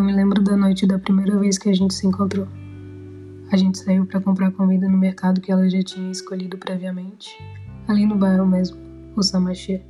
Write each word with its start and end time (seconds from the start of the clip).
lembro 0.00 0.42
da 0.42 0.56
noite 0.56 0.86
da 0.86 0.98
primeira 0.98 1.38
vez 1.38 1.58
que 1.58 1.68
a 1.68 1.74
gente 1.74 1.92
se 1.92 2.06
encontrou. 2.06 2.48
A 3.50 3.56
gente 3.58 3.76
saiu 3.76 4.06
para 4.06 4.20
comprar 4.20 4.50
comida 4.52 4.88
no 4.88 4.96
mercado 4.96 5.40
que 5.40 5.52
ela 5.52 5.68
já 5.68 5.82
tinha 5.82 6.10
escolhido 6.10 6.56
previamente, 6.56 7.28
ali 7.86 8.06
no 8.06 8.16
bairro 8.16 8.46
mesmo, 8.46 8.78
o 9.14 9.22
Samachê. 9.22 9.82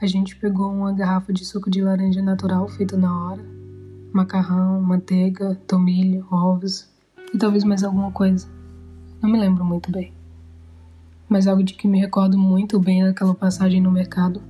A 0.00 0.06
gente 0.06 0.34
pegou 0.36 0.72
uma 0.72 0.92
garrafa 0.92 1.32
de 1.32 1.44
suco 1.44 1.70
de 1.70 1.82
laranja 1.82 2.22
natural 2.22 2.66
feito 2.68 2.96
na 2.96 3.26
hora, 3.26 3.44
macarrão, 4.12 4.80
manteiga, 4.80 5.54
tomilho, 5.66 6.26
ovos 6.30 6.88
e 7.34 7.36
talvez 7.36 7.64
mais 7.64 7.84
alguma 7.84 8.10
coisa. 8.10 8.48
Não 9.20 9.28
me 9.28 9.38
lembro 9.38 9.64
muito 9.64 9.92
bem. 9.92 10.14
Mas 11.28 11.46
algo 11.46 11.62
de 11.62 11.74
que 11.74 11.86
me 11.86 12.00
recordo 12.00 12.38
muito 12.38 12.80
bem 12.80 13.02
naquela 13.02 13.34
passagem 13.34 13.80
no 13.80 13.90
mercado 13.90 14.40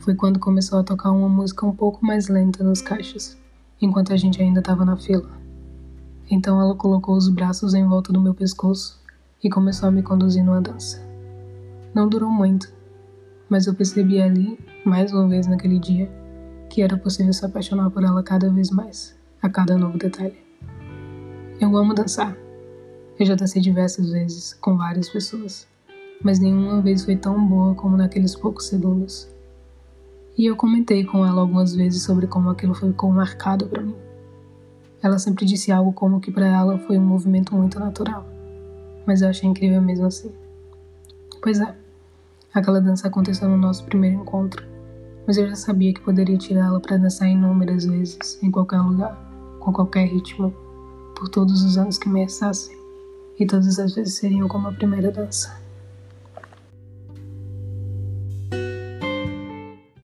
foi 0.00 0.14
quando 0.14 0.38
começou 0.38 0.78
a 0.78 0.84
tocar 0.84 1.10
uma 1.10 1.28
música 1.28 1.66
um 1.66 1.74
pouco 1.74 2.04
mais 2.06 2.28
lenta 2.28 2.64
nos 2.64 2.80
caixas, 2.80 3.36
enquanto 3.80 4.12
a 4.12 4.16
gente 4.16 4.40
ainda 4.42 4.60
estava 4.60 4.84
na 4.84 4.96
fila. 4.96 5.30
Então 6.30 6.60
ela 6.60 6.74
colocou 6.74 7.16
os 7.16 7.28
braços 7.28 7.74
em 7.74 7.86
volta 7.86 8.12
do 8.12 8.20
meu 8.20 8.34
pescoço 8.34 9.00
e 9.42 9.48
começou 9.48 9.88
a 9.88 9.92
me 9.92 10.02
conduzir 10.02 10.44
numa 10.44 10.60
dança. 10.60 11.02
Não 11.94 12.08
durou 12.08 12.30
muito, 12.30 12.72
mas 13.48 13.66
eu 13.66 13.74
percebi 13.74 14.20
ali, 14.20 14.58
mais 14.84 15.12
uma 15.12 15.26
vez 15.26 15.46
naquele 15.46 15.78
dia, 15.78 16.10
que 16.68 16.82
era 16.82 16.96
possível 16.98 17.32
se 17.32 17.44
apaixonar 17.44 17.90
por 17.90 18.04
ela 18.04 18.22
cada 18.22 18.50
vez 18.50 18.70
mais, 18.70 19.16
a 19.40 19.48
cada 19.48 19.78
novo 19.78 19.96
detalhe. 19.96 20.36
Eu 21.60 21.76
amo 21.76 21.94
dançar. 21.94 22.36
Eu 23.18 23.26
já 23.26 23.34
dancei 23.34 23.60
diversas 23.60 24.10
vezes, 24.10 24.54
com 24.54 24.76
várias 24.76 25.08
pessoas, 25.08 25.66
mas 26.22 26.38
nenhuma 26.38 26.80
vez 26.80 27.04
foi 27.04 27.16
tão 27.16 27.44
boa 27.48 27.74
como 27.74 27.96
naqueles 27.96 28.36
poucos 28.36 28.66
segundos. 28.66 29.28
E 30.38 30.46
eu 30.46 30.54
comentei 30.54 31.02
com 31.02 31.26
ela 31.26 31.40
algumas 31.40 31.74
vezes 31.74 32.04
sobre 32.04 32.28
como 32.28 32.48
aquilo 32.48 32.72
ficou 32.72 33.10
marcado 33.10 33.66
para 33.66 33.82
mim. 33.82 33.96
Ela 35.02 35.18
sempre 35.18 35.44
disse 35.44 35.72
algo 35.72 35.92
como 35.92 36.20
que 36.20 36.30
para 36.30 36.46
ela 36.46 36.78
foi 36.78 36.96
um 36.96 37.04
movimento 37.04 37.56
muito 37.56 37.80
natural, 37.80 38.24
mas 39.04 39.20
eu 39.20 39.28
achei 39.28 39.50
incrível 39.50 39.82
mesmo 39.82 40.06
assim. 40.06 40.30
Pois 41.42 41.60
é, 41.60 41.74
aquela 42.54 42.80
dança 42.80 43.08
aconteceu 43.08 43.48
no 43.48 43.56
nosso 43.56 43.84
primeiro 43.84 44.20
encontro, 44.20 44.64
mas 45.26 45.36
eu 45.36 45.48
já 45.48 45.56
sabia 45.56 45.92
que 45.92 46.00
poderia 46.00 46.38
tirá-la 46.38 46.78
para 46.78 46.98
dançar 46.98 47.28
inúmeras 47.28 47.84
vezes, 47.84 48.40
em 48.40 48.50
qualquer 48.50 48.80
lugar, 48.80 49.18
com 49.58 49.72
qualquer 49.72 50.06
ritmo, 50.06 50.54
por 51.16 51.28
todos 51.28 51.64
os 51.64 51.76
anos 51.76 51.98
que 51.98 52.08
me 52.08 52.22
restassem, 52.22 52.78
e 53.40 53.44
todas 53.44 53.76
as 53.80 53.92
vezes 53.92 54.14
seriam 54.14 54.46
como 54.46 54.68
a 54.68 54.72
primeira 54.72 55.10
dança. 55.10 55.67